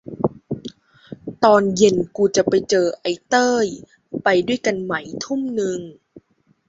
[1.43, 3.65] ตอนเย็นกูจะไปเจอไอ้เต้ย
[4.23, 4.93] ไปด้วยกันไหม
[5.23, 5.79] ทุ่มนึง